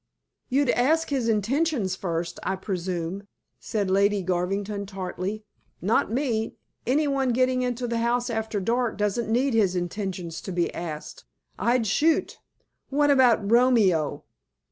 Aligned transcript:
"You'd 0.49 0.71
ask 0.71 1.09
his 1.11 1.29
intentions 1.29 1.95
first, 1.95 2.39
I 2.41 2.55
presume," 2.55 3.27
said 3.59 3.91
Lady 3.91 4.23
Garvington 4.23 4.87
tartly. 4.87 5.43
"Not 5.79 6.11
me. 6.11 6.55
Any 6.87 7.07
one 7.07 7.29
getting 7.33 7.61
into 7.61 7.85
the 7.87 7.99
house 7.99 8.27
after 8.31 8.59
dark 8.59 8.97
doesn't 8.97 9.29
need 9.31 9.53
his 9.53 9.75
intentions 9.75 10.41
to 10.41 10.51
be 10.51 10.73
asked. 10.73 11.25
I'd 11.59 11.85
shoot." 11.85 12.39
"What 12.89 13.11
about 13.11 13.51
Romeo?" 13.51 14.23